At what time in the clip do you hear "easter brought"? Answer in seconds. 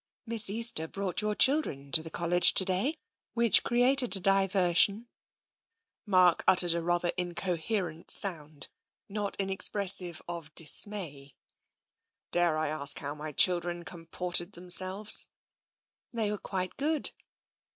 0.49-1.21